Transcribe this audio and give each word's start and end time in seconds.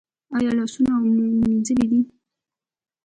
ایا 0.35 0.51
لاسونه 0.57 0.91
مو 1.15 1.23
مینځلي 1.41 1.87
وو؟ 1.89 2.01